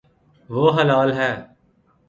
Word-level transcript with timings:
وہ 0.49 0.65
ہلال 0.77 1.09
ہے 1.19 1.31